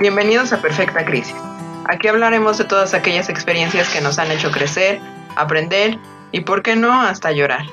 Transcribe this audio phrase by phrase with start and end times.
[0.00, 1.34] Bienvenidos a Perfecta Crisis.
[1.88, 5.00] Aquí hablaremos de todas aquellas experiencias que nos han hecho crecer,
[5.34, 5.98] aprender
[6.30, 7.66] y, por qué no, hasta llorar.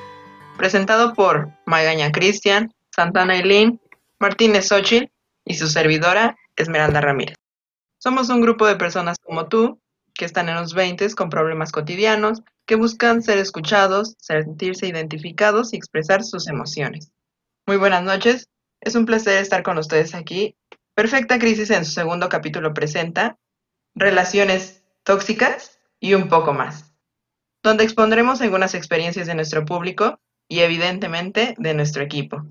[0.56, 3.80] Presentado por Magaña Cristian, Santana Eileen,
[4.18, 5.12] Martínez Xochitl
[5.44, 7.36] y su servidora Esmeralda Ramírez.
[7.98, 9.80] Somos un grupo de personas como tú
[10.12, 15.76] que están en los 20 con problemas cotidianos, que buscan ser escuchados, sentirse identificados y
[15.76, 17.12] expresar sus emociones.
[17.68, 18.48] Muy buenas noches,
[18.80, 20.56] es un placer estar con ustedes aquí
[20.96, 23.36] Perfecta Crisis en su segundo capítulo presenta
[23.94, 26.94] Relaciones tóxicas y un poco más,
[27.62, 32.46] donde expondremos algunas experiencias de nuestro público y evidentemente de nuestro equipo.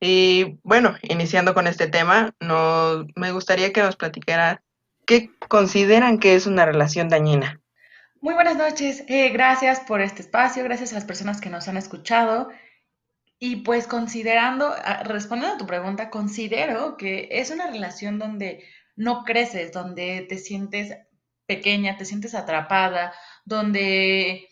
[0.00, 4.64] Y bueno, iniciando con este tema, no, me gustaría que nos platicara
[5.06, 7.60] qué consideran que es una relación dañina.
[8.20, 11.76] Muy buenas noches, eh, gracias por este espacio, gracias a las personas que nos han
[11.76, 12.48] escuchado.
[13.38, 18.64] Y pues considerando, ah, respondiendo a tu pregunta, considero que es una relación donde
[18.96, 20.96] no creces, donde te sientes
[21.46, 23.14] pequeña, te sientes atrapada,
[23.44, 24.48] donde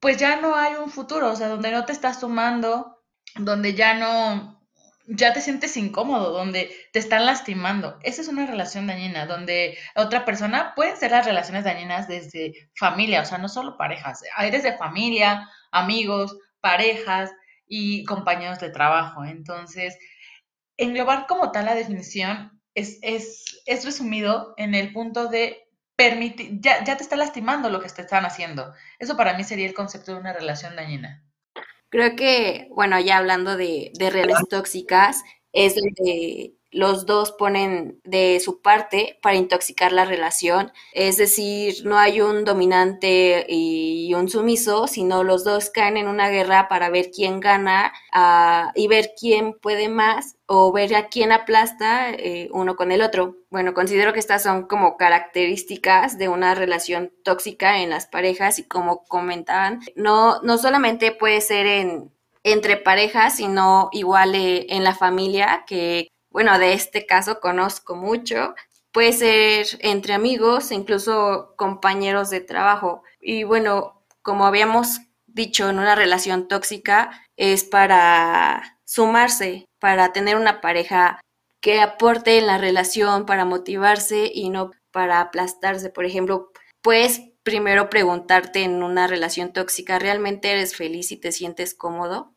[0.00, 3.02] pues ya no hay un futuro, o sea, donde no te estás sumando,
[3.36, 4.60] donde ya no,
[5.06, 7.98] ya te sientes incómodo, donde te están lastimando.
[8.02, 13.20] Esa es una relación dañina, donde otra persona, pueden ser las relaciones dañinas desde familia,
[13.22, 17.30] o sea, no solo parejas, hay desde familia, amigos, parejas,
[17.70, 19.24] y compañeros de trabajo.
[19.24, 19.96] Entonces,
[20.76, 26.84] englobar como tal la definición es, es, es resumido en el punto de permitir, ya,
[26.84, 28.74] ya te está lastimando lo que te están haciendo.
[28.98, 31.24] Eso para mí sería el concepto de una relación dañina.
[31.88, 38.40] Creo que, bueno, ya hablando de, de relaciones tóxicas, es donde los dos ponen de
[38.40, 40.72] su parte para intoxicar la relación.
[40.92, 46.28] Es decir, no hay un dominante y un sumiso, sino los dos caen en una
[46.28, 51.32] guerra para ver quién gana uh, y ver quién puede más o ver a quién
[51.32, 53.36] aplasta eh, uno con el otro.
[53.50, 58.64] Bueno, considero que estas son como características de una relación tóxica en las parejas y
[58.64, 64.94] como comentaban, no, no solamente puede ser en, entre parejas, sino igual eh, en la
[64.94, 68.54] familia, que bueno, de este caso conozco mucho,
[68.92, 73.02] puede ser entre amigos, incluso compañeros de trabajo.
[73.20, 80.60] Y bueno, como habíamos dicho, en una relación tóxica es para sumarse, para tener una
[80.60, 81.20] pareja
[81.60, 85.90] que aporte en la relación, para motivarse y no para aplastarse.
[85.90, 86.50] Por ejemplo,
[86.82, 92.34] puedes primero preguntarte en una relación tóxica, ¿realmente eres feliz y te sientes cómodo?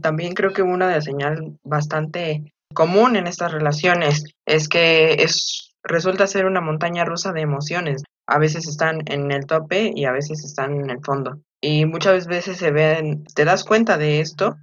[0.00, 6.26] También creo que una de señal bastante común en estas relaciones es que es resulta
[6.26, 8.02] ser una montaña rusa de emociones.
[8.26, 11.40] A veces están en el tope y a veces están en el fondo.
[11.60, 14.56] Y muchas veces se ven, te das cuenta de esto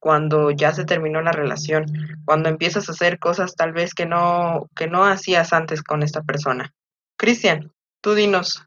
[0.00, 1.86] cuando ya se terminó la relación,
[2.24, 6.22] cuando empiezas a hacer cosas tal vez que no que no hacías antes con esta
[6.22, 6.72] persona.
[7.16, 8.64] Cristian, tú dinos.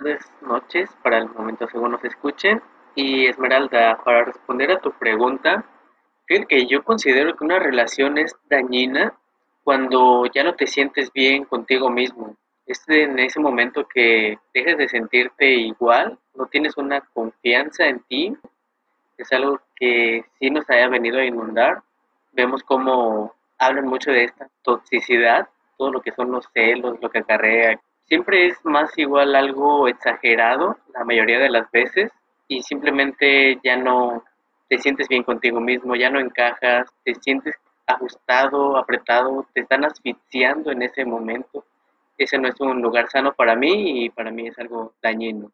[0.00, 2.60] Buenas noches, para el momento según nos escuchen.
[3.00, 5.64] Y Esmeralda, para responder a tu pregunta,
[6.26, 9.14] creo que yo considero que una relación es dañina
[9.62, 12.34] cuando ya no te sientes bien contigo mismo.
[12.66, 18.36] Es en ese momento que dejas de sentirte igual, no tienes una confianza en ti.
[19.16, 21.80] Es algo que sí nos haya venido a inundar.
[22.32, 27.20] Vemos cómo hablan mucho de esta toxicidad, todo lo que son los celos, lo que
[27.20, 27.80] acarrea.
[28.08, 32.10] Siempre es más igual algo exagerado la mayoría de las veces
[32.48, 34.24] y simplemente ya no
[34.68, 37.54] te sientes bien contigo mismo, ya no encajas, te sientes
[37.86, 41.64] ajustado, apretado, te están asfixiando en ese momento.
[42.16, 45.52] Ese no es un lugar sano para mí y para mí es algo dañino.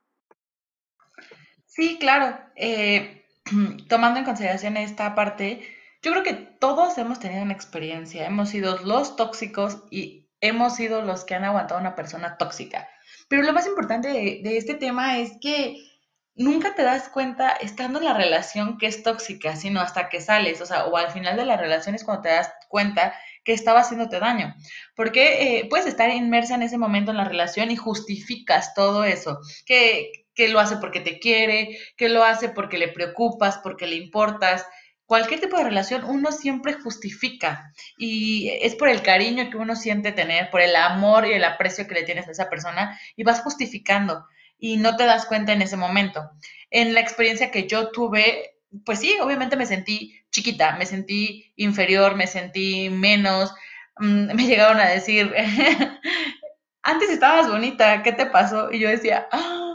[1.66, 2.37] Sí, claro.
[2.56, 3.27] Eh,
[3.88, 5.62] tomando en consideración esta parte,
[6.03, 11.03] yo creo que todos hemos tenido una experiencia, hemos sido los tóxicos y hemos sido
[11.03, 12.89] los que han aguantado a una persona tóxica.
[13.28, 15.94] Pero lo más importante de este tema es que
[16.36, 20.60] nunca te das cuenta estando en la relación que es tóxica, sino hasta que sales,
[20.60, 23.15] o sea, o al final de la relación es cuando te das cuenta
[23.45, 24.54] que estaba haciéndote daño.
[24.97, 29.39] Porque eh, puedes estar inmersa en ese momento en la relación y justificas todo eso,
[29.65, 33.97] que, que lo hace porque te quiere, que lo hace porque le preocupas, porque le
[33.97, 34.66] importas.
[35.07, 40.13] Cualquier tipo de relación uno siempre justifica y es por el cariño que uno siente
[40.13, 43.42] tener, por el amor y el aprecio que le tienes a esa persona y vas
[43.42, 44.27] justificando
[44.65, 46.31] y no te das cuenta en ese momento.
[46.71, 48.55] En la experiencia que yo tuve,
[48.87, 53.55] pues sí, obviamente me sentí chiquita, me sentí inferior, me sentí menos,
[53.99, 55.34] mm, me llegaron a decir,
[56.83, 58.72] antes estabas bonita, ¿qué te pasó?
[58.72, 59.75] Y yo decía, ah,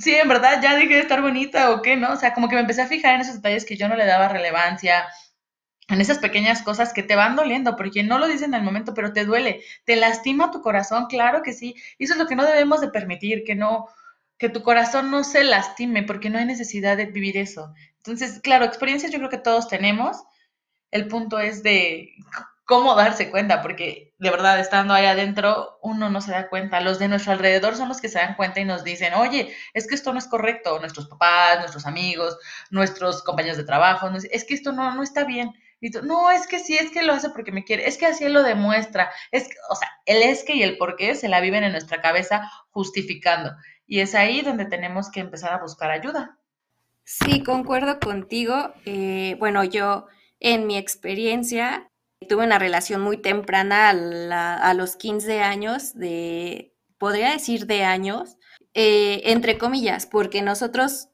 [0.00, 2.14] sí, en verdad ya dejé de estar bonita o qué, ¿no?
[2.14, 4.06] O sea, como que me empecé a fijar en esos detalles que yo no le
[4.06, 5.06] daba relevancia,
[5.88, 8.94] en esas pequeñas cosas que te van doliendo, porque no lo dicen en el momento,
[8.94, 11.74] pero te duele, te lastima tu corazón, claro que sí.
[11.98, 13.88] Y eso es lo que no debemos de permitir, que no,
[14.36, 17.74] que tu corazón no se lastime, porque no hay necesidad de vivir eso.
[17.96, 20.18] Entonces, claro, experiencias yo creo que todos tenemos.
[20.90, 22.14] El punto es de
[22.64, 26.80] cómo darse cuenta, porque de verdad estando ahí adentro uno no se da cuenta.
[26.80, 29.86] Los de nuestro alrededor son los que se dan cuenta y nos dicen, oye, es
[29.86, 30.78] que esto no es correcto.
[30.80, 32.36] Nuestros papás, nuestros amigos,
[32.70, 35.54] nuestros compañeros de trabajo, es que esto no, no está bien.
[35.80, 38.28] Y no, es que sí, es que lo hace porque me quiere, es que así
[38.28, 39.10] lo demuestra.
[39.30, 42.00] Es o sea, el es que y el por qué se la viven en nuestra
[42.00, 43.52] cabeza justificando.
[43.86, 46.38] Y es ahí donde tenemos que empezar a buscar ayuda.
[47.04, 48.74] Sí, concuerdo contigo.
[48.84, 50.06] Eh, bueno, yo
[50.40, 51.90] en mi experiencia
[52.28, 58.36] tuve una relación muy temprana a, los 15 años, de, podría decir de años,
[58.74, 61.08] eh, entre comillas, porque nosotros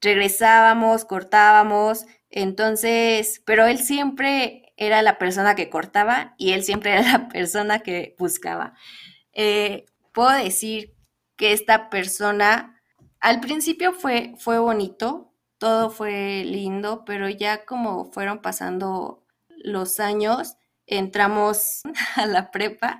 [0.00, 7.02] regresábamos, cortábamos, entonces, pero él siempre era la persona que cortaba y él siempre era
[7.02, 8.74] la persona que buscaba.
[9.32, 10.96] Eh, puedo decir
[11.36, 12.82] que esta persona
[13.20, 20.56] al principio fue, fue bonito, todo fue lindo, pero ya como fueron pasando los años,
[20.86, 21.82] entramos
[22.16, 22.98] a la prepa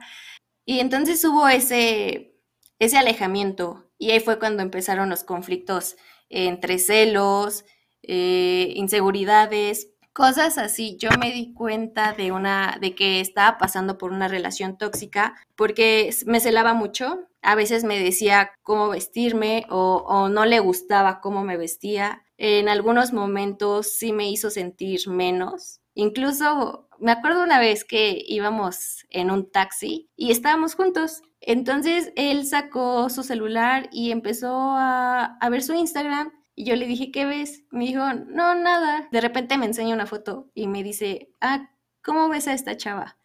[0.64, 2.38] y entonces hubo ese,
[2.78, 5.96] ese alejamiento y ahí fue cuando empezaron los conflictos
[6.28, 7.64] entre celos,
[8.06, 10.96] eh, inseguridades, cosas así.
[10.98, 16.14] Yo me di cuenta de una, de que estaba pasando por una relación tóxica porque
[16.24, 17.28] me celaba mucho.
[17.42, 22.24] A veces me decía cómo vestirme o, o no le gustaba cómo me vestía.
[22.38, 25.80] En algunos momentos sí me hizo sentir menos.
[25.94, 31.22] Incluso me acuerdo una vez que íbamos en un taxi y estábamos juntos.
[31.40, 36.86] Entonces él sacó su celular y empezó a, a ver su Instagram y yo le
[36.86, 37.64] dije, ¿qué ves?
[37.70, 39.08] Me dijo, no, nada.
[39.10, 41.70] De repente me enseña una foto y me dice, ah,
[42.02, 43.18] ¿cómo ves a esta chava?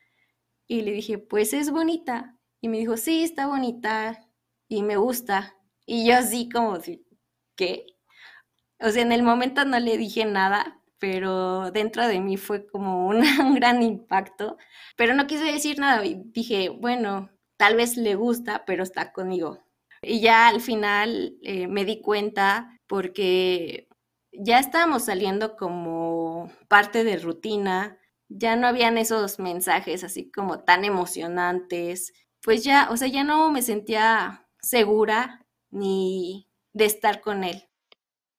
[0.67, 2.37] Y le dije, pues es bonita.
[2.61, 4.27] Y me dijo, sí, está bonita
[4.67, 5.55] y me gusta.
[5.85, 6.79] Y yo así como,
[7.55, 7.85] ¿qué?
[8.79, 13.07] O sea, en el momento no le dije nada, pero dentro de mí fue como
[13.09, 13.21] un,
[13.55, 14.57] gran impacto.
[14.95, 19.63] Pero no quise decir nada y dije, bueno, tal vez le gusta, pero está conmigo.
[20.01, 23.87] Y ya al final eh, me di cuenta porque
[24.33, 27.97] ya estábamos saliendo como parte de rutina,
[28.27, 32.11] ya no habían esos mensajes así como tan emocionantes,
[32.43, 37.63] pues ya, o sea, ya no me sentía segura ni de estar con él.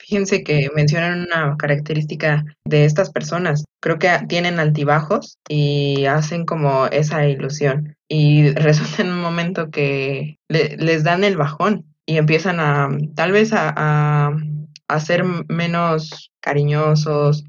[0.00, 3.64] Fíjense que mencionan una característica de estas personas.
[3.80, 7.94] Creo que tienen altibajos y hacen como esa ilusión.
[8.08, 13.52] Y resulta en un momento que les dan el bajón y empiezan a, tal vez
[13.52, 14.32] a,
[14.88, 17.44] a, ser menos cariñosos,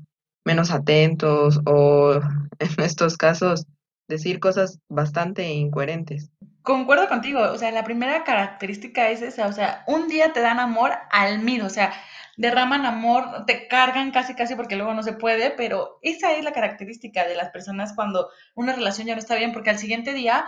[0.46, 2.14] menos atentos o
[2.60, 3.66] en estos casos
[4.08, 6.30] decir cosas bastante incoherentes.
[6.62, 10.60] Concuerdo contigo, o sea, la primera característica es esa, o sea, un día te dan
[10.60, 11.92] amor al mil, o sea,
[12.38, 16.54] derraman amor, te cargan casi casi porque luego no se puede, pero esa es la
[16.54, 20.46] característica de las personas cuando una relación ya no está bien, porque al siguiente día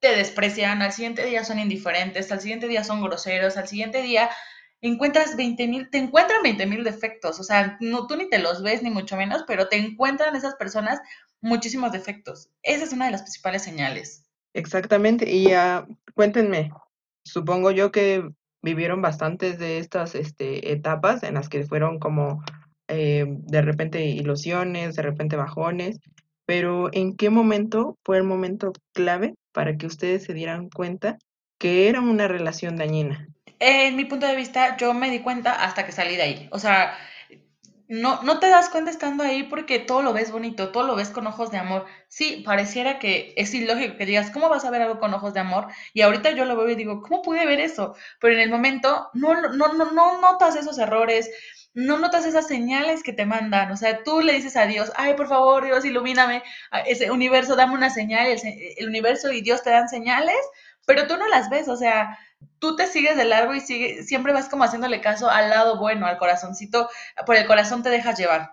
[0.00, 4.30] te desprecian, al siguiente día son indiferentes, al siguiente día son groseros, al siguiente día
[4.80, 8.62] encuentras 20 mil, te encuentran 20 mil defectos, o sea, no, tú ni te los
[8.62, 11.00] ves ni mucho menos, pero te encuentran esas personas
[11.40, 12.50] muchísimos defectos.
[12.62, 14.24] Esa es una de las principales señales.
[14.54, 16.70] Exactamente, y uh, cuéntenme,
[17.24, 18.28] supongo yo que
[18.62, 22.42] vivieron bastantes de estas este, etapas en las que fueron como
[22.88, 26.00] eh, de repente ilusiones, de repente bajones,
[26.48, 31.18] pero ¿en qué momento fue el momento clave para que ustedes se dieran cuenta
[31.58, 33.28] que era una relación dañina?
[33.58, 36.48] En mi punto de vista, yo me di cuenta hasta que salí de ahí.
[36.50, 36.96] O sea,
[37.86, 41.10] no, no te das cuenta estando ahí porque todo lo ves bonito, todo lo ves
[41.10, 41.84] con ojos de amor.
[42.08, 45.40] Sí, pareciera que es ilógico que digas, ¿cómo vas a ver algo con ojos de
[45.40, 45.66] amor?
[45.92, 47.94] Y ahorita yo lo veo y digo, ¿cómo pude ver eso?
[48.20, 51.30] Pero en el momento no, no, no, no notas esos errores,
[51.78, 53.70] no notas esas señales que te mandan.
[53.70, 56.42] O sea, tú le dices a Dios, ay, por favor, Dios, ilumíname,
[56.86, 60.36] ese universo, dame una señal, el, universo y Dios te dan señales,
[60.86, 62.18] pero tú no las ves, o sea,
[62.58, 66.06] tú te sigues de largo y sigue, siempre vas como haciéndole caso al lado bueno,
[66.06, 66.90] al corazoncito,
[67.24, 68.50] por el corazón te dejas llevar.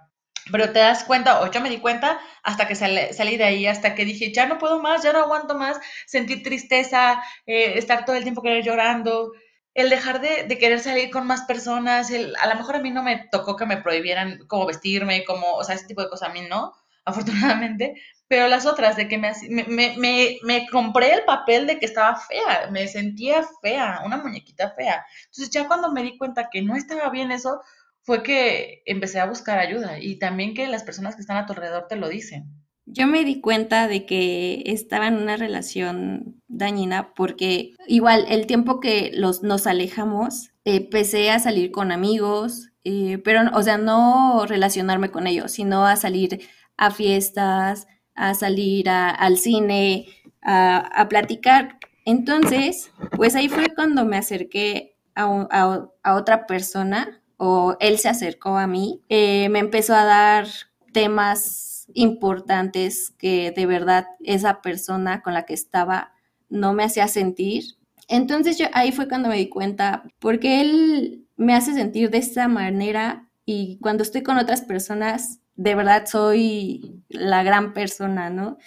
[0.51, 3.95] Pero te das cuenta, o yo me di cuenta hasta que salí de ahí, hasta
[3.95, 8.15] que dije, ya no puedo más, ya no aguanto más, sentir tristeza, eh, estar todo
[8.15, 9.31] el tiempo llorando,
[9.75, 13.03] el dejar de, querer salir con más personas, el, a lo mejor a mí no
[13.03, 16.33] me tocó que me prohibieran cómo vestirme, como, o sea, ese tipo de cosas a
[16.33, 16.73] mí no,
[17.05, 21.85] afortunadamente, pero las otras, de que me, me, me, me, compré el papel de que
[21.85, 25.05] estaba fea, me sentía fea, una muñequita fea.
[25.25, 27.61] Entonces ya cuando me di cuenta que no estaba bien eso,
[28.01, 31.53] fue que empecé a buscar ayuda y también que las personas que están a tu
[31.53, 32.64] alrededor te lo dicen.
[32.85, 38.79] Yo me di cuenta de que estaba en una relación dañina porque igual el tiempo
[38.79, 45.09] que los, nos alejamos, empecé a salir con amigos, eh, pero, o sea, no relacionarme
[45.09, 46.41] con ellos, sino a salir
[46.77, 50.05] a fiestas, a salir al cine,
[50.43, 51.79] a, platicar.
[52.05, 58.67] Entonces, pues ahí fue cuando me acerqué a, otra persona o él se acercó a
[58.67, 60.47] mí, eh, me empezó a dar
[60.93, 66.13] temas importantes que de verdad esa persona con la que estaba
[66.49, 67.63] no me hacía sentir.
[68.07, 72.47] Entonces yo ahí fue cuando me di cuenta, porque él me hace sentir de esta
[72.47, 78.57] manera y cuando estoy con otras personas, de verdad soy la gran persona, ¿no?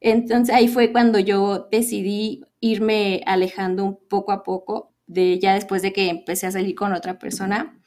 [0.00, 5.82] Entonces ahí fue cuando yo decidí irme alejando un poco a poco, de ya después
[5.82, 7.78] de que empecé a salir con otra persona,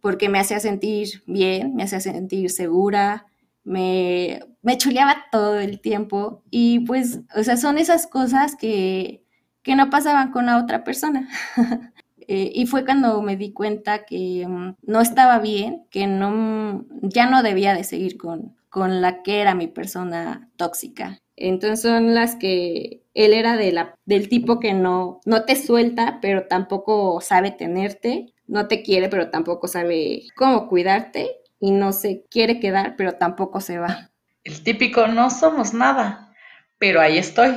[0.00, 3.26] porque me hacía sentir bien, me hacía sentir segura,
[3.64, 9.24] me, me chuleaba todo el tiempo y pues, o sea, son esas cosas que,
[9.62, 11.28] que no pasaban con la otra persona.
[12.28, 17.28] Eh, y fue cuando me di cuenta que mm, no estaba bien, que no, ya
[17.28, 21.18] no debía de seguir con, con la que era mi persona tóxica.
[21.34, 26.20] Entonces son las que él era de la, del tipo que no, no te suelta,
[26.22, 32.24] pero tampoco sabe tenerte, no te quiere, pero tampoco sabe cómo cuidarte y no se
[32.28, 34.10] quiere quedar, pero tampoco se va.
[34.42, 36.34] El típico no somos nada,
[36.78, 37.54] pero ahí estoy.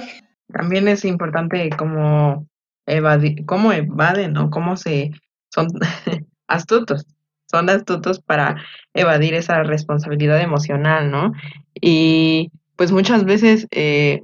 [0.54, 2.46] También es importante como
[2.86, 5.12] evadir, cómo evaden o cómo se
[5.50, 5.70] son
[6.48, 7.08] astutos,
[7.50, 8.58] son astutos para
[8.94, 11.34] evadir esa responsabilidad emocional, ¿no?
[11.74, 14.22] Y pues muchas veces eh,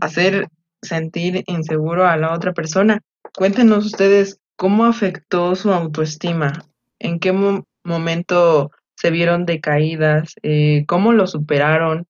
[0.00, 0.46] hacer
[0.80, 3.00] sentir inseguro a la otra persona.
[3.36, 6.52] Cuéntenos ustedes cómo afectó su autoestima,
[7.00, 7.32] en qué
[7.82, 12.06] momento se vieron decaídas, eh, cómo lo superaron,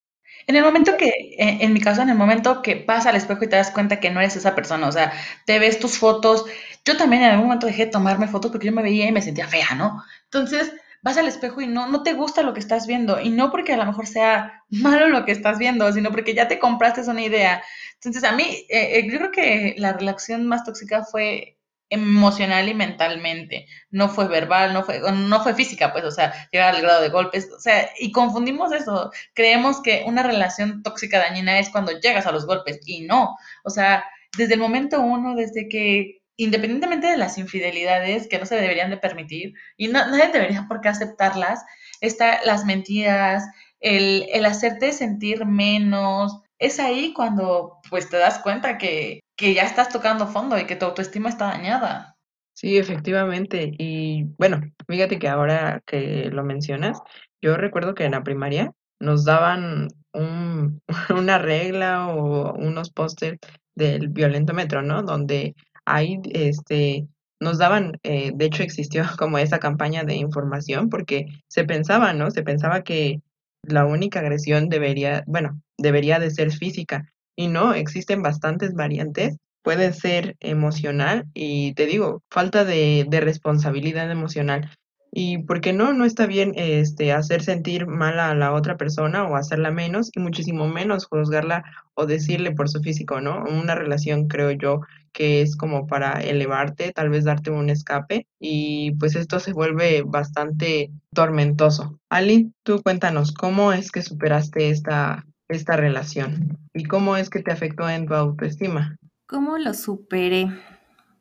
[0.46, 3.48] en el momento que, en, mi caso, en el momento que vas al espejo y
[3.48, 5.12] te das cuenta que no eres esa persona, o sea,
[5.46, 6.44] te ves tus fotos,
[6.84, 9.22] yo también en algún momento dejé de tomarme fotos porque yo me veía y me
[9.22, 10.02] sentía fea, ¿no?
[10.24, 10.72] Entonces,
[11.02, 13.72] vas al espejo y no, no te gusta lo que estás viendo, y no porque
[13.72, 17.22] a lo mejor sea malo lo que estás viendo, sino porque ya te compraste una
[17.22, 17.62] idea.
[17.94, 21.56] Entonces, a mí, eh, eh, yo creo que la relación más tóxica fue
[21.90, 23.66] emocional y mentalmente.
[23.90, 27.08] No fue verbal, no fue, no fue física, pues, o sea, llegar al grado de
[27.10, 29.10] golpes, o sea, y confundimos eso.
[29.34, 33.36] Creemos que una relación tóxica dañina es cuando llegas a los golpes, y no.
[33.64, 34.04] O sea,
[34.36, 38.96] desde el momento uno, desde que, independientemente de las infidelidades que no se deberían de
[38.98, 41.64] permitir, y nadie debería por qué aceptarlas,
[42.00, 43.44] está las mentiras,
[43.80, 49.62] el, el hacerte sentir menos, es ahí cuando pues te das cuenta que, que ya
[49.62, 52.16] estás tocando fondo y que tu autoestima está dañada.
[52.54, 53.72] Sí, efectivamente.
[53.78, 57.00] Y bueno, fíjate que ahora que lo mencionas,
[57.42, 63.38] yo recuerdo que en la primaria nos daban un, una regla o unos pósters
[63.74, 65.02] del violentómetro, ¿no?
[65.02, 67.08] Donde ahí este,
[67.40, 72.30] nos daban, eh, de hecho existió como esa campaña de información porque se pensaba, ¿no?
[72.30, 73.20] Se pensaba que
[73.62, 77.12] la única agresión debería, bueno, debería de ser física.
[77.36, 79.36] Y no, existen bastantes variantes.
[79.62, 84.70] Puede ser emocional y te digo, falta de, de responsabilidad emocional.
[85.16, 89.36] Y porque no, no está bien este, hacer sentir mal a la otra persona o
[89.36, 91.62] hacerla menos y muchísimo menos juzgarla
[91.94, 93.44] o decirle por su físico, ¿no?
[93.44, 94.80] Una relación creo yo
[95.12, 100.02] que es como para elevarte, tal vez darte un escape y pues esto se vuelve
[100.04, 102.00] bastante tormentoso.
[102.10, 107.52] Ali, tú cuéntanos, ¿cómo es que superaste esta, esta relación y cómo es que te
[107.52, 108.96] afectó en tu autoestima?
[109.26, 110.48] ¿Cómo lo superé?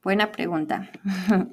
[0.03, 0.89] Buena pregunta.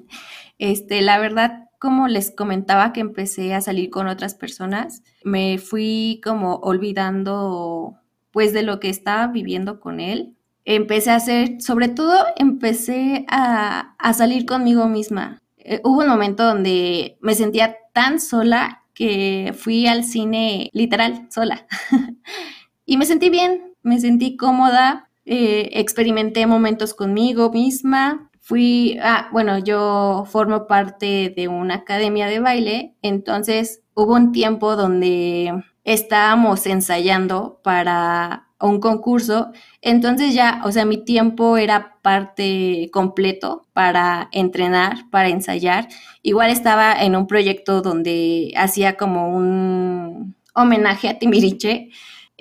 [0.59, 6.21] Este, la verdad, como les comentaba que empecé a salir con otras personas, me fui
[6.23, 7.95] como olvidando
[8.29, 10.35] pues de lo que estaba viviendo con él.
[10.63, 15.41] Empecé a hacer, sobre todo empecé a, salir conmigo misma.
[15.57, 21.65] Eh, hubo un momento donde me sentía tan sola que fui al cine literal sola.
[22.91, 29.59] y me sentí bien, me sentí cómoda, eh, experimenté momentos conmigo misma, fui, ah, bueno,
[29.59, 35.53] yo formo parte de una academia de baile, entonces hubo un tiempo donde
[35.85, 44.27] estábamos ensayando para un concurso, entonces ya, o sea, mi tiempo era parte completo para
[44.33, 45.87] entrenar, para ensayar.
[46.23, 51.89] Igual estaba en un proyecto donde hacía como un homenaje a Timiriche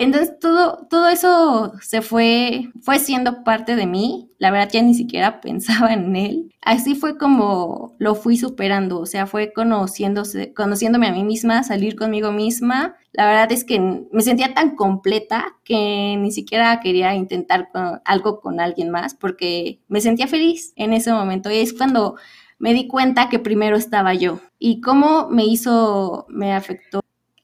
[0.01, 4.31] Entonces todo, todo eso se fue, fue siendo parte de mí.
[4.39, 6.55] La verdad ya ni siquiera pensaba en él.
[6.63, 8.99] Así fue como lo fui superando.
[9.01, 12.97] O sea, fue conociéndose, conociéndome a mí misma, salir conmigo misma.
[13.13, 17.69] La verdad es que me sentía tan completa que ni siquiera quería intentar
[18.07, 21.51] algo con alguien más porque me sentía feliz en ese momento.
[21.51, 22.17] Y es cuando
[22.59, 24.41] me di cuenta que primero estaba yo.
[24.59, 27.03] Y cómo me hizo, me afectó.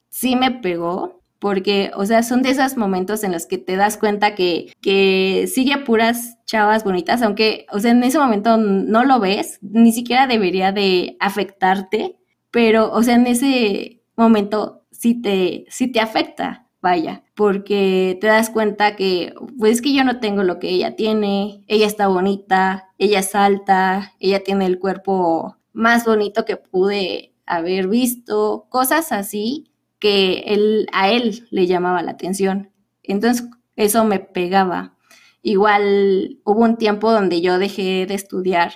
[0.09, 3.97] Sí me pegó, porque, o sea, son de esos momentos en los que te das
[3.97, 9.19] cuenta que, que sigue puras chavas bonitas, aunque, o sea, en ese momento no lo
[9.19, 12.17] ves, ni siquiera debería de afectarte,
[12.51, 18.49] pero, o sea, en ese momento sí te, sí te afecta, vaya, porque te das
[18.49, 22.89] cuenta que, pues es que yo no tengo lo que ella tiene, ella está bonita,
[22.97, 29.71] ella es alta, ella tiene el cuerpo más bonito que pude haber visto, cosas así
[29.99, 32.71] que él, a él le llamaba la atención.
[33.03, 34.97] Entonces eso me pegaba.
[35.41, 38.73] Igual hubo un tiempo donde yo dejé de estudiar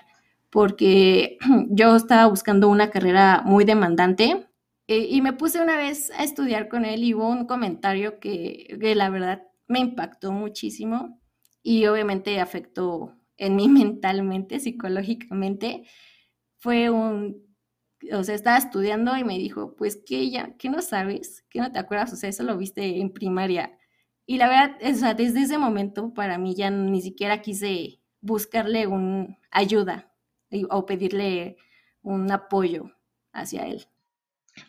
[0.50, 1.38] porque
[1.70, 4.48] yo estaba buscando una carrera muy demandante
[4.88, 8.78] eh, y me puse una vez a estudiar con él y hubo un comentario que,
[8.80, 11.20] que la verdad me impactó muchísimo
[11.64, 15.84] y obviamente afectó en mí mentalmente, psicológicamente.
[16.60, 17.51] Fue un
[18.14, 21.72] o sea, estaba estudiando y me dijo, pues que ya, que no sabes, que no
[21.72, 23.78] te acuerdas, o sea, eso lo viste en primaria.
[24.26, 28.88] Y la verdad, o sea, desde ese momento para mí ya ni siquiera quise buscarle
[28.88, 30.12] un ayuda
[30.70, 31.58] o pedirle
[32.02, 32.92] un apoyo
[33.34, 33.86] hacia él.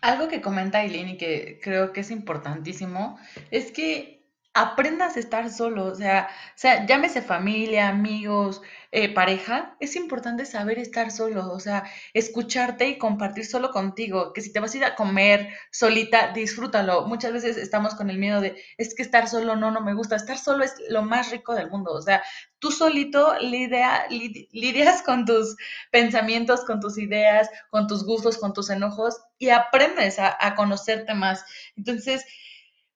[0.01, 3.19] Algo que comenta Aileen y que creo que es importantísimo
[3.51, 4.22] es que
[4.55, 10.45] aprendas a estar solo, o sea, o sea, llámese familia, amigos, eh, pareja, es importante
[10.45, 14.77] saber estar solo, o sea, escucharte y compartir solo contigo, que si te vas a
[14.77, 17.07] ir a comer solita, disfrútalo.
[17.07, 20.17] Muchas veces estamos con el miedo de, es que estar solo no, no me gusta,
[20.17, 22.23] estar solo es lo más rico del mundo, o sea,
[22.59, 25.57] tú solito lidia, lidias con tus
[25.91, 31.15] pensamientos, con tus ideas, con tus gustos, con tus enojos y aprendes a, a conocerte
[31.15, 31.45] más.
[31.77, 32.25] Entonces,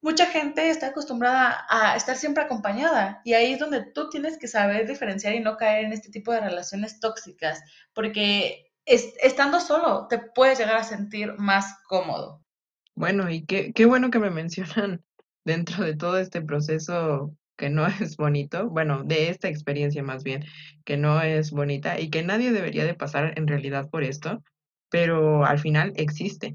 [0.06, 4.46] mucha gente está acostumbrada a estar siempre acompañada y ahí es donde tú tienes que
[4.46, 7.60] saber diferenciar y no caer en este tipo de relaciones tóxicas,
[7.92, 12.40] porque estando solo te puedes llegar a sentir más cómodo.
[12.94, 15.02] Bueno, y qué, bueno que me mencionan
[15.44, 20.44] dentro de todo este proceso que no es bonito, bueno, de esta experiencia más bien,
[20.84, 24.40] que no es bonita y que nadie debería de pasar en realidad por esto,
[24.88, 26.54] pero al final existe.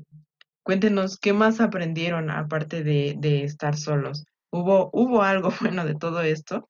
[0.64, 4.26] Cuéntenos, ¿qué más aprendieron aparte de, de estar solos?
[4.52, 6.70] ¿Hubo, ¿Hubo algo bueno de todo esto?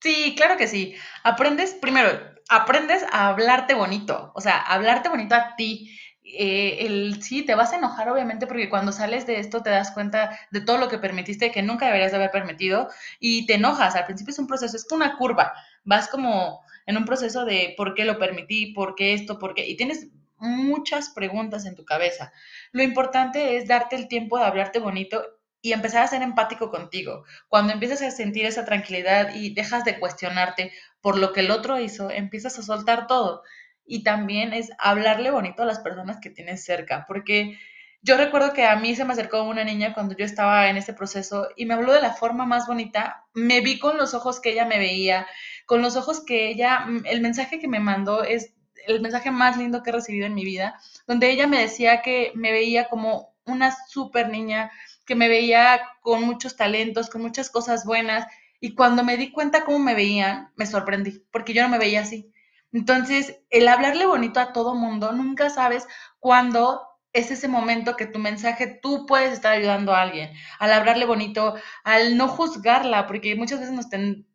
[0.00, 0.94] Sí, claro que sí.
[1.24, 2.10] Aprendes, primero,
[2.48, 5.98] aprendes a hablarte bonito, o sea, hablarte bonito a ti.
[6.22, 9.92] Eh, el, sí, te vas a enojar obviamente porque cuando sales de esto te das
[9.92, 13.96] cuenta de todo lo que permitiste que nunca deberías de haber permitido y te enojas.
[13.96, 15.54] Al principio es un proceso, es una curva.
[15.84, 19.66] Vas como en un proceso de por qué lo permití, por qué esto, por qué.
[19.66, 22.32] Y tienes muchas preguntas en tu cabeza.
[22.72, 25.22] Lo importante es darte el tiempo de hablarte bonito
[25.60, 27.24] y empezar a ser empático contigo.
[27.48, 31.78] Cuando empiezas a sentir esa tranquilidad y dejas de cuestionarte por lo que el otro
[31.78, 33.42] hizo, empiezas a soltar todo.
[33.84, 37.58] Y también es hablarle bonito a las personas que tienes cerca, porque
[38.00, 40.92] yo recuerdo que a mí se me acercó una niña cuando yo estaba en ese
[40.92, 43.24] proceso y me habló de la forma más bonita.
[43.34, 45.26] Me vi con los ojos que ella me veía,
[45.66, 48.54] con los ojos que ella, el mensaje que me mandó es
[48.88, 52.32] el mensaje más lindo que he recibido en mi vida, donde ella me decía que
[52.34, 54.70] me veía como una súper niña,
[55.06, 58.26] que me veía con muchos talentos, con muchas cosas buenas,
[58.60, 62.00] y cuando me di cuenta cómo me veían, me sorprendí, porque yo no me veía
[62.00, 62.32] así.
[62.72, 65.86] Entonces, el hablarle bonito a todo mundo, nunca sabes
[66.18, 71.06] cuándo es ese momento que tu mensaje tú puedes estar ayudando a alguien, al hablarle
[71.06, 73.86] bonito, al no juzgarla, porque muchas veces nos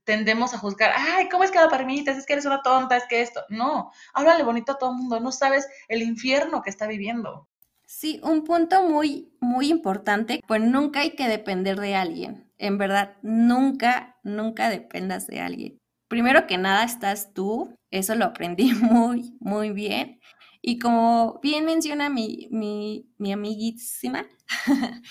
[0.04, 2.18] tendemos a juzgar, ay, ¿cómo es que lo permites?
[2.18, 3.42] Es que eres una tonta, es que esto.
[3.50, 7.48] No, háblale bonito a todo el mundo, no sabes el infierno que está viviendo.
[7.86, 12.50] Sí, un punto muy, muy importante, pues nunca hay que depender de alguien.
[12.58, 15.78] En verdad, nunca, nunca dependas de alguien.
[16.08, 20.20] Primero que nada estás tú, eso lo aprendí muy, muy bien.
[20.66, 24.26] Y como bien menciona mi, mi, mi amiguísima,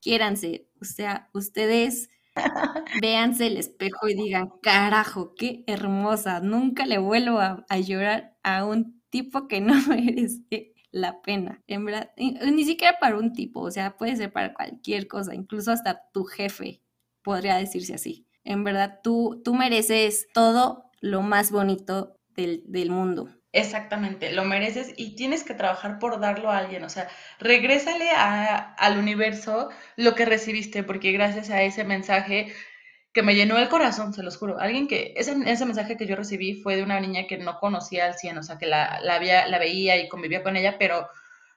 [0.00, 2.08] quiéranse, o sea, ustedes
[3.02, 9.02] véanse el espejo y digan, carajo, qué hermosa, nunca le vuelvo a, llorar a un
[9.10, 13.96] tipo que no merece la pena, en verdad, ni siquiera para un tipo, o sea,
[13.96, 16.80] puede ser para cualquier cosa, incluso hasta tu jefe,
[17.24, 18.28] podría decirse así.
[18.44, 24.94] En verdad, tú, tú mereces todo lo más bonito del, del mundo Exactamente, lo mereces
[24.96, 26.84] y tienes que trabajar por darlo a alguien.
[26.84, 32.54] O sea, regrésale a, al universo lo que recibiste, porque gracias a ese mensaje
[33.12, 34.58] que me llenó el corazón, se los juro.
[34.60, 38.06] Alguien que, ese, ese mensaje que yo recibí fue de una niña que no conocía
[38.06, 41.08] al 100, o sea, que la, la, había, la veía y convivía con ella, pero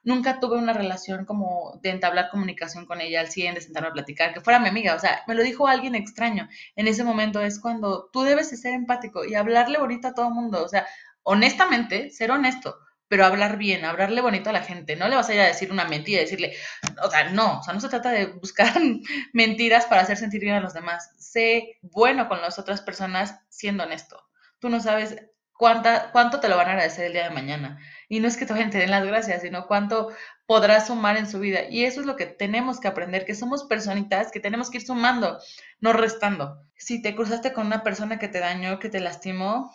[0.04, 3.92] nunca tuve una relación como de entablar comunicación con ella al 100, de sentarme a
[3.92, 6.48] platicar, que fuera mi amiga, o sea, me lo dijo alguien extraño.
[6.76, 10.28] En ese momento es cuando tú debes de ser empático y hablarle bonito a todo
[10.28, 10.86] el mundo, o sea,
[11.26, 14.96] honestamente, ser honesto, pero hablar bien, hablarle bonito a la gente.
[14.96, 16.54] No le vas a ir a decir una mentira, decirle,
[17.02, 18.72] o sea, no, o sea, no se trata de buscar
[19.32, 21.10] mentiras para hacer sentir bien a los demás.
[21.18, 24.22] Sé bueno con las otras personas siendo honesto.
[24.60, 25.16] Tú no sabes
[25.52, 27.78] cuánta, cuánto te lo van a agradecer el día de mañana.
[28.08, 30.12] Y no es que te den las gracias, sino cuánto
[30.46, 31.68] podrás sumar en su vida.
[31.68, 34.86] Y eso es lo que tenemos que aprender, que somos personitas que tenemos que ir
[34.86, 35.38] sumando,
[35.80, 36.62] no restando.
[36.76, 39.72] Si te cruzaste con una persona que te dañó, que te lastimó,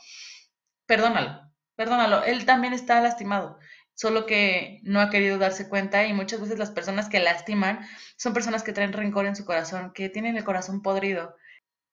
[0.92, 2.26] perdónalo, perdónalo.
[2.26, 3.58] Él también está lastimado,
[3.94, 8.34] solo que no ha querido darse cuenta y muchas veces las personas que lastiman son
[8.34, 11.38] personas que traen rencor en su corazón, que tienen el corazón podrido,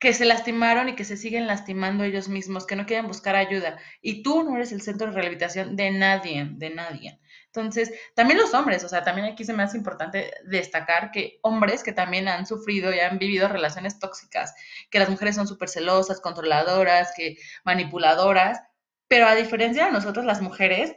[0.00, 3.78] que se lastimaron y que se siguen lastimando ellos mismos, que no quieren buscar ayuda.
[4.02, 7.20] Y tú no eres el centro de rehabilitación de nadie, de nadie.
[7.46, 11.84] Entonces, también los hombres, o sea, también aquí se me hace importante destacar que hombres
[11.84, 14.54] que también han sufrido y han vivido relaciones tóxicas,
[14.90, 18.60] que las mujeres son súper celosas, controladoras, que manipuladoras,
[19.08, 20.96] pero a diferencia de nosotros las mujeres,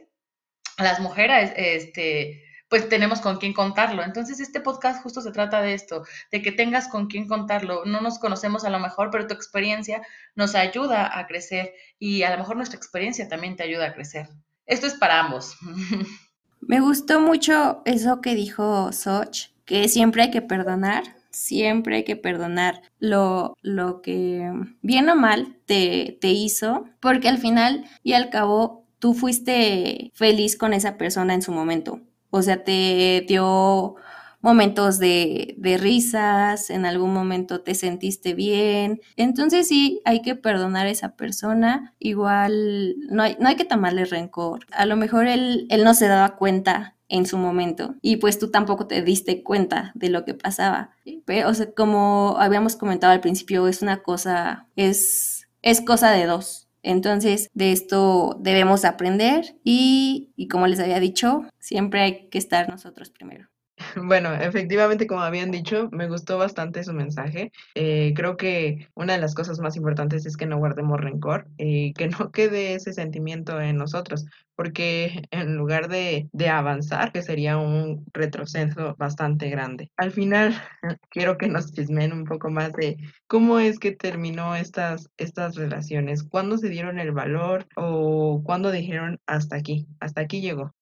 [0.78, 4.02] las mujeres, este, pues tenemos con quién contarlo.
[4.02, 7.84] Entonces, este podcast justo se trata de esto, de que tengas con quién contarlo.
[7.84, 10.02] No nos conocemos a lo mejor, pero tu experiencia
[10.34, 14.28] nos ayuda a crecer y a lo mejor nuestra experiencia también te ayuda a crecer.
[14.66, 15.56] Esto es para ambos.
[16.60, 22.16] Me gustó mucho eso que dijo Soch, que siempre hay que perdonar, siempre hay que
[22.16, 28.30] perdonar lo, lo que bien o mal te, te hizo, porque al final y al
[28.30, 32.00] cabo tú fuiste feliz con esa persona en su momento.
[32.30, 33.96] O sea, te dio
[34.42, 39.00] momentos de, de, risas, en algún momento te sentiste bien.
[39.16, 41.94] Entonces sí, hay que perdonar a esa persona.
[41.98, 44.66] Igual no hay, no hay que tomarle rencor.
[44.72, 48.50] A lo mejor él, él no se daba cuenta en su momento y pues tú
[48.50, 50.92] tampoco te diste cuenta de lo que pasaba.
[51.26, 56.24] Pero, o sea, como habíamos comentado al principio, es una cosa, es, es cosa de
[56.24, 56.68] dos.
[56.82, 62.68] Entonces, de esto debemos aprender y, y como les había dicho, siempre hay que estar
[62.70, 63.51] nosotros primero.
[64.04, 67.52] Bueno, efectivamente, como habían dicho, me gustó bastante su mensaje.
[67.74, 71.92] Eh, creo que una de las cosas más importantes es que no guardemos rencor y
[71.94, 77.58] que no quede ese sentimiento en nosotros, porque en lugar de, de avanzar, que sería
[77.58, 79.90] un retroceso bastante grande.
[79.96, 80.54] Al final,
[81.10, 86.22] quiero que nos chismen un poco más de cómo es que terminó estas, estas relaciones,
[86.22, 90.74] cuándo se dieron el valor o cuándo dijeron hasta aquí, hasta aquí llegó.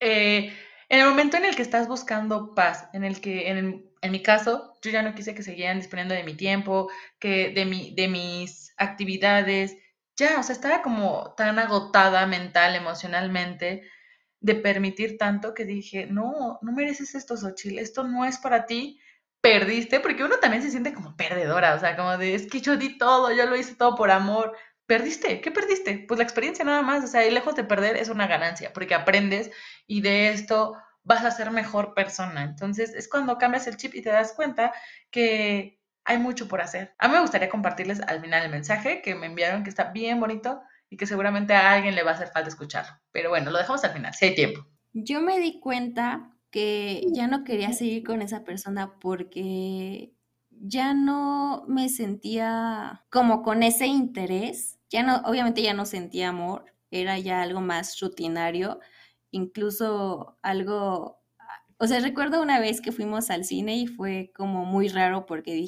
[0.00, 0.52] Eh,
[0.88, 4.22] en el momento en el que estás buscando paz, en el que, en, en mi
[4.22, 8.08] caso, yo ya no quise que siguieran disponiendo de mi tiempo, que de, mi, de
[8.08, 9.76] mis actividades,
[10.16, 13.82] ya, o sea, estaba como tan agotada mental, emocionalmente,
[14.40, 19.00] de permitir tanto que dije, no, no mereces esto, Xochitl, esto no es para ti,
[19.40, 22.76] perdiste, porque uno también se siente como perdedora, o sea, como de, es que yo
[22.76, 24.56] di todo, yo lo hice todo por amor,
[24.88, 26.06] perdiste, ¿qué perdiste?
[26.08, 28.94] Pues la experiencia nada más, o sea, y lejos de perder es una ganancia, porque
[28.94, 29.50] aprendes
[29.86, 30.74] y de esto
[31.04, 32.42] vas a ser mejor persona.
[32.42, 34.72] Entonces es cuando cambias el chip y te das cuenta
[35.10, 36.94] que hay mucho por hacer.
[36.98, 40.18] A mí me gustaría compartirles al final el mensaje que me enviaron, que está bien
[40.20, 42.92] bonito y que seguramente a alguien le va a hacer falta escucharlo.
[43.12, 44.66] Pero bueno, lo dejamos al final, si hay tiempo.
[44.94, 50.14] Yo me di cuenta que ya no quería seguir con esa persona porque
[50.50, 56.64] ya no me sentía como con ese interés ya no, obviamente ya no sentía amor,
[56.90, 58.80] era ya algo más rutinario,
[59.30, 61.20] incluso algo,
[61.78, 65.66] o sea, recuerdo una vez que fuimos al cine y fue como muy raro porque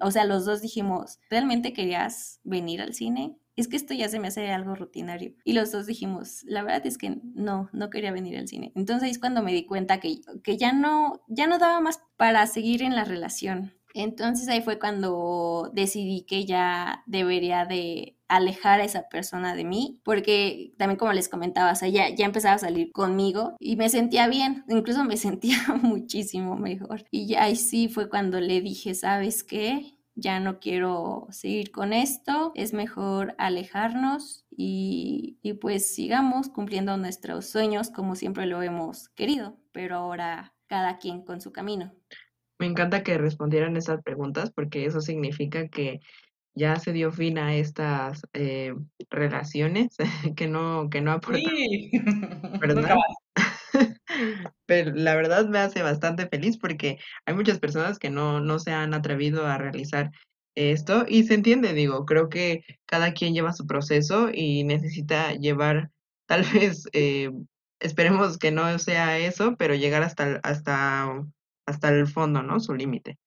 [0.00, 3.36] o sea, los dos dijimos, ¿realmente querías venir al cine?
[3.54, 5.34] Es que esto ya se me hace algo rutinario.
[5.44, 8.72] Y los dos dijimos, la verdad es que no, no quería venir al cine.
[8.74, 12.46] Entonces es cuando me di cuenta que, que ya no, ya no daba más para
[12.46, 13.74] seguir en la relación.
[13.94, 20.00] Entonces ahí fue cuando decidí que ya debería de alejar a esa persona de mí,
[20.04, 23.90] porque también como les comentaba, o sea, ya, ya empezaba a salir conmigo y me
[23.90, 27.04] sentía bien, incluso me sentía muchísimo mejor.
[27.10, 29.98] Y ya ahí sí fue cuando le dije, ¿sabes qué?
[30.14, 37.46] Ya no quiero seguir con esto, es mejor alejarnos y, y pues sigamos cumpliendo nuestros
[37.46, 41.92] sueños como siempre lo hemos querido, pero ahora cada quien con su camino.
[42.62, 45.98] Me encanta que respondieran esas preguntas porque eso significa que
[46.54, 48.72] ya se dio fin a estas eh,
[49.10, 49.96] relaciones
[50.36, 51.90] que no, que no aportan, Sí.
[52.60, 52.94] ¿verdad?
[54.66, 58.70] Pero la verdad me hace bastante feliz porque hay muchas personas que no, no se
[58.70, 60.12] han atrevido a realizar
[60.54, 65.90] esto y se entiende, digo, creo que cada quien lleva su proceso y necesita llevar,
[66.26, 67.32] tal vez, eh,
[67.80, 71.24] esperemos que no sea eso, pero llegar hasta, hasta,
[71.66, 72.60] hasta el fondo, ¿no?
[72.60, 73.18] Su límite.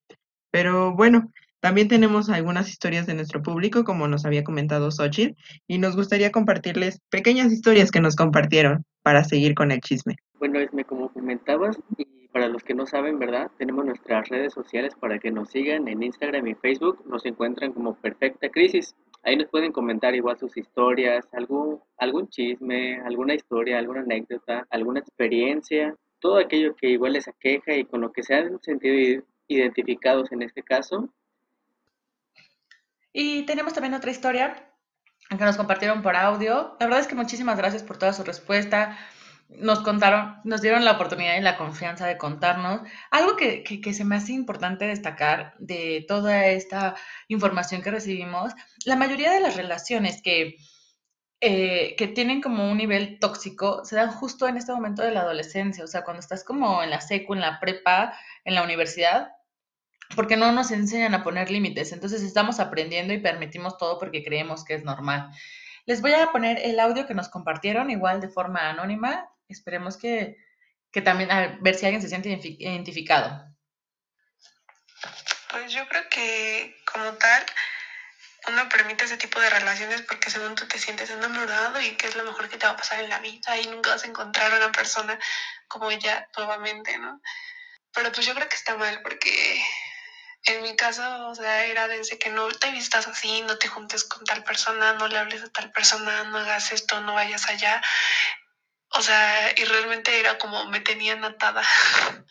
[0.51, 5.35] Pero bueno, también tenemos algunas historias de nuestro público, como nos había comentado Xochitl,
[5.67, 10.15] y nos gustaría compartirles pequeñas historias que nos compartieron para seguir con el chisme.
[10.39, 13.49] Bueno, Esme, como comentabas, y para los que no saben, ¿verdad?
[13.57, 17.01] Tenemos nuestras redes sociales para que nos sigan en Instagram y Facebook.
[17.07, 18.93] Nos encuentran como Perfecta Crisis.
[19.23, 24.99] Ahí nos pueden comentar igual sus historias, algún, algún chisme, alguna historia, alguna anécdota, alguna
[24.99, 30.31] experiencia, todo aquello que igual les aqueja y con lo que se han sentido identificados
[30.31, 31.09] en este caso.
[33.13, 34.71] Y tenemos también otra historia
[35.29, 36.75] que nos compartieron por audio.
[36.79, 38.97] La verdad es que muchísimas gracias por toda su respuesta.
[39.47, 42.81] Nos contaron, nos dieron la oportunidad y la confianza de contarnos.
[43.11, 46.95] Algo que, que, que se me hace importante destacar de toda esta
[47.27, 48.53] información que recibimos,
[48.85, 50.57] la mayoría de las relaciones que,
[51.45, 55.21] eh, que tienen como un nivel tóxico se dan justo en este momento de la
[55.21, 59.31] adolescencia, o sea, cuando estás como en la secu, en la prepa, en la universidad,
[60.15, 61.91] porque no nos enseñan a poner límites.
[61.91, 65.29] Entonces estamos aprendiendo y permitimos todo porque creemos que es normal.
[65.85, 69.29] Les voy a poner el audio que nos compartieron, igual de forma anónima.
[69.47, 70.37] Esperemos que,
[70.91, 73.45] que también, a ver si alguien se siente identifi- identificado.
[75.51, 77.43] Pues yo creo que como tal,
[78.47, 82.15] uno permite ese tipo de relaciones porque según tú te sientes enamorado y que es
[82.15, 84.53] lo mejor que te va a pasar en la vida y nunca vas a encontrar
[84.53, 85.19] a una persona
[85.67, 87.21] como ella nuevamente, ¿no?
[87.93, 89.63] Pero pues yo creo que está mal porque
[90.45, 94.03] en mi caso, o sea, era desde que no te vistas así, no te juntes
[94.03, 97.81] con tal persona, no le hables a tal persona, no hagas esto, no vayas allá.
[98.89, 101.63] O sea, y realmente era como me tenían atada.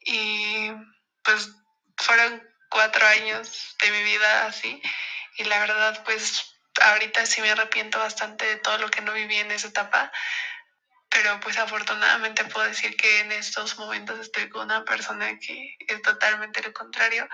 [0.00, 0.70] y
[1.22, 1.48] pues
[1.96, 4.82] fueron cuatro años de mi vida así.
[5.36, 9.36] Y la verdad, pues ahorita sí me arrepiento bastante de todo lo que no viví
[9.36, 10.12] en esa etapa.
[11.08, 16.02] Pero pues afortunadamente puedo decir que en estos momentos estoy con una persona que es
[16.02, 17.28] totalmente lo contrario,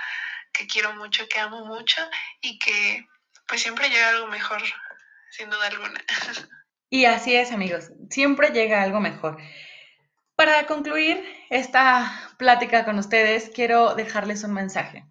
[0.52, 2.08] que quiero mucho, que amo mucho
[2.40, 3.06] y que
[3.48, 4.62] pues siempre llega algo mejor,
[5.30, 6.00] sin duda alguna.
[6.92, 9.38] Y así es, amigos, siempre llega algo mejor.
[10.36, 15.06] Para concluir esta plática con ustedes, quiero dejarles un mensaje.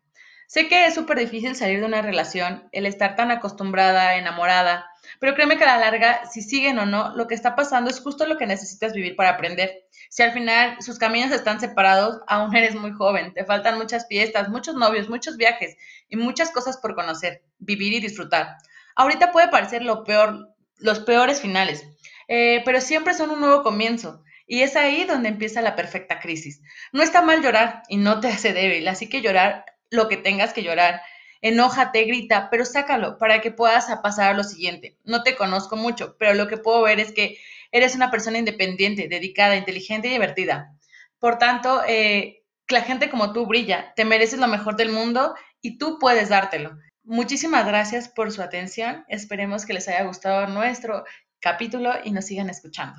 [0.51, 4.85] Sé que es súper difícil salir de una relación, el estar tan acostumbrada, enamorada,
[5.17, 8.01] pero créeme que a la larga, si siguen o no, lo que está pasando es
[8.01, 9.85] justo lo que necesitas vivir para aprender.
[10.09, 14.49] Si al final sus caminos están separados, aún eres muy joven, te faltan muchas fiestas,
[14.49, 15.77] muchos novios, muchos viajes
[16.09, 18.57] y muchas cosas por conocer, vivir y disfrutar.
[18.97, 21.87] Ahorita puede parecer lo peor, los peores finales,
[22.27, 24.21] eh, pero siempre son un nuevo comienzo.
[24.45, 26.61] Y es ahí donde empieza la perfecta crisis.
[26.91, 30.53] No está mal llorar y no te hace débil, así que llorar lo que tengas
[30.53, 31.01] que llorar.
[31.41, 34.97] Enójate, grita, pero sácalo para que puedas pasar a lo siguiente.
[35.03, 37.37] No te conozco mucho, pero lo que puedo ver es que
[37.71, 40.75] eres una persona independiente, dedicada, inteligente y divertida.
[41.19, 45.77] Por tanto, eh, la gente como tú brilla, te mereces lo mejor del mundo y
[45.77, 46.77] tú puedes dártelo.
[47.03, 49.03] Muchísimas gracias por su atención.
[49.07, 51.03] Esperemos que les haya gustado nuestro
[51.39, 52.95] capítulo y nos sigan escuchando.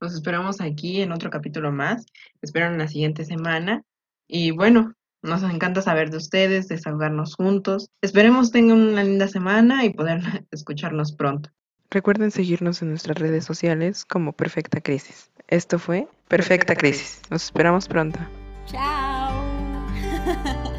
[0.00, 2.06] Los esperamos aquí en otro capítulo más.
[2.40, 3.82] Espero en la siguiente semana.
[4.26, 7.90] Y bueno, nos encanta saber de ustedes, desahogarnos juntos.
[8.02, 11.50] Esperemos tengan una linda semana y poder escucharnos pronto.
[11.90, 15.30] Recuerden seguirnos en nuestras redes sociales como Perfecta Crisis.
[15.48, 17.20] Esto fue Perfecta Crisis.
[17.30, 18.18] Nos esperamos pronto.
[18.66, 19.32] Chao.